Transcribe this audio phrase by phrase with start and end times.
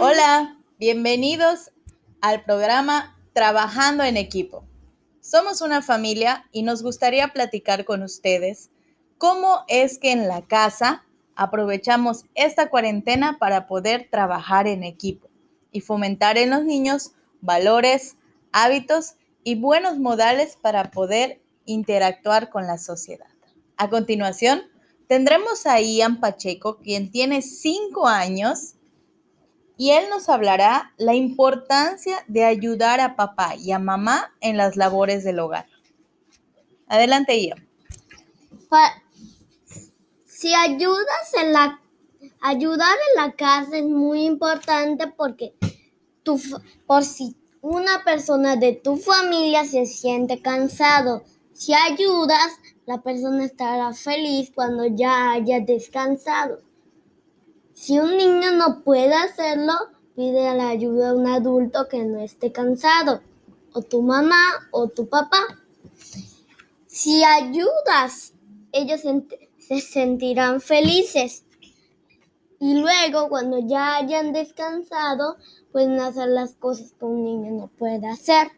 [0.00, 1.70] Hola, bienvenidos
[2.20, 4.64] al programa Trabajando en Equipo.
[5.20, 8.70] Somos una familia y nos gustaría platicar con ustedes
[9.18, 11.04] cómo es que en la casa
[11.36, 15.28] aprovechamos esta cuarentena para poder trabajar en equipo
[15.72, 18.16] y fomentar en los niños valores,
[18.52, 19.14] hábitos
[19.44, 23.28] y buenos modales para poder interactuar con la sociedad.
[23.76, 24.62] A continuación,
[25.06, 28.74] tendremos a Ian Pacheco, quien tiene cinco años,
[29.76, 34.76] y él nos hablará la importancia de ayudar a papá y a mamá en las
[34.76, 35.66] labores del hogar.
[36.88, 37.66] Adelante, Ian.
[40.26, 41.80] Si ayudas en la
[42.40, 45.54] ayudar en la casa es muy importante porque
[46.22, 46.40] tu,
[46.86, 53.92] por si una persona de tu familia se siente cansado, si ayudas, la persona estará
[53.92, 56.58] feliz cuando ya haya descansado.
[57.74, 59.72] Si un niño no puede hacerlo,
[60.14, 63.22] pide la ayuda a un adulto que no esté cansado,
[63.72, 65.40] o tu mamá o tu papá.
[66.86, 68.34] Si ayudas,
[68.72, 69.00] ellos
[69.58, 71.44] se sentirán felices.
[72.60, 75.36] Y luego, cuando ya hayan descansado,
[75.72, 78.52] pueden hacer las cosas que un niño no puede hacer.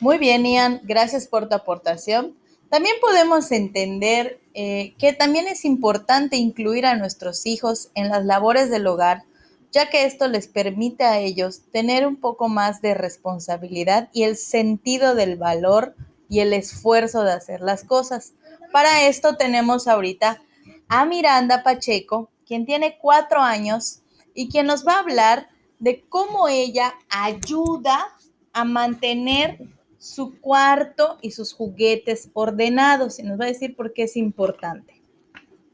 [0.00, 2.36] Muy bien, Ian, gracias por tu aportación.
[2.68, 8.70] También podemos entender eh, que también es importante incluir a nuestros hijos en las labores
[8.70, 9.24] del hogar,
[9.70, 14.34] ya que esto les permite a ellos tener un poco más de responsabilidad y el
[14.34, 15.94] sentido del valor
[16.30, 18.32] y el esfuerzo de hacer las cosas.
[18.72, 20.40] Para esto tenemos ahorita
[20.88, 24.00] a Miranda Pacheco, quien tiene cuatro años
[24.32, 28.06] y quien nos va a hablar de cómo ella ayuda
[28.54, 29.75] a mantener
[30.06, 35.02] su cuarto y sus juguetes ordenados y nos va a decir por qué es importante.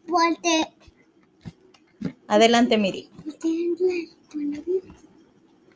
[0.09, 0.65] Porque...
[2.27, 3.11] Adelante, Miri.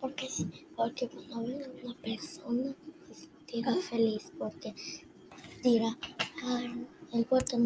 [0.01, 0.29] Porque,
[0.75, 2.75] porque cuando una persona
[3.45, 4.75] tira feliz porque
[5.63, 5.99] tira
[7.13, 7.59] el cuarto.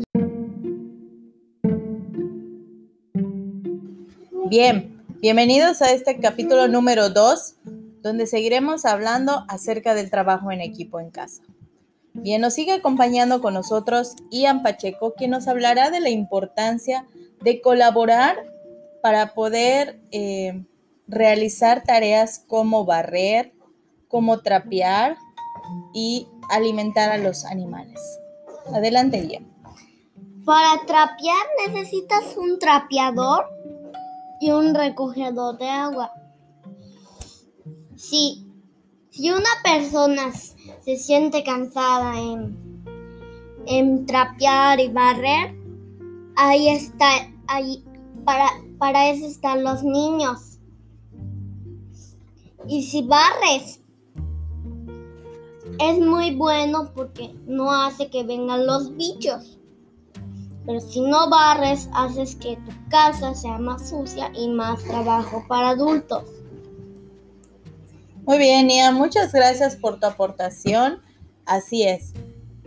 [4.49, 7.55] Bien, bienvenidos a este capítulo número 2
[8.03, 11.43] donde seguiremos hablando acerca del trabajo en equipo en casa.
[12.13, 17.07] Bien, nos sigue acompañando con nosotros Ian Pacheco, quien nos hablará de la importancia
[17.41, 18.37] de colaborar
[19.03, 20.65] para poder eh,
[21.07, 23.53] realizar tareas como barrer,
[24.09, 25.17] como trapear
[25.95, 28.01] y alimentar a los animales.
[28.75, 29.47] Adelante, Ian.
[30.45, 33.47] Para trapear necesitas un trapeador
[34.41, 36.13] y un recogedor de agua.
[38.01, 38.47] Si,
[39.11, 42.83] si una persona se siente cansada en,
[43.67, 45.55] en trapear y barrer,
[46.35, 47.07] ahí está,
[47.47, 47.85] ahí,
[48.25, 50.61] para, para eso están los niños.
[52.67, 53.83] Y si barres,
[55.79, 59.59] es muy bueno porque no hace que vengan los bichos.
[60.65, 65.71] Pero si no barres, haces que tu casa sea más sucia y más trabajo para
[65.71, 66.40] adultos.
[68.31, 71.03] Muy bien, Nia, muchas gracias por tu aportación.
[71.47, 72.13] Así es.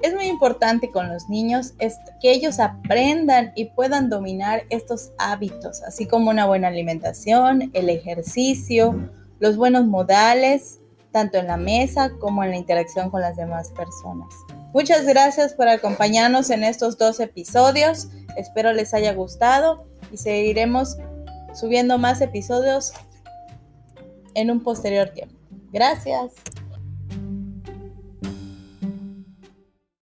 [0.02, 1.74] Es muy importante con los niños
[2.22, 9.10] que ellos aprendan y puedan dominar estos hábitos, así como una buena alimentación, el ejercicio,
[9.40, 10.82] los buenos modales,
[11.14, 14.36] tanto en la mesa como en la interacción con las demás personas.
[14.74, 18.10] Muchas gracias por acompañarnos en estos dos episodios.
[18.36, 20.98] Espero les haya gustado y seguiremos
[21.54, 22.92] subiendo más episodios
[24.34, 25.43] en un posterior tiempo.
[25.74, 26.32] Gracias.